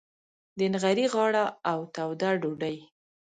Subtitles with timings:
[0.57, 2.77] د نغري غاړه او توده ډوډۍ.